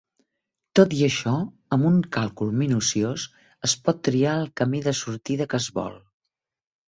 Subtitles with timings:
[0.77, 1.33] Tot i això,
[1.75, 3.25] amb un càlcul minuciós,
[3.69, 6.01] es pot triar el "camí" de sortida que es vol.